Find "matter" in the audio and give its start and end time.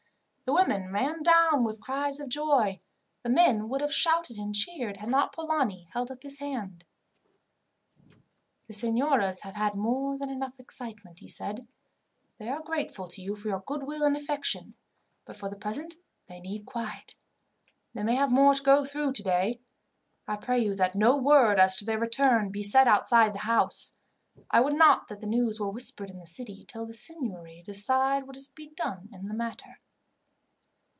29.33-29.79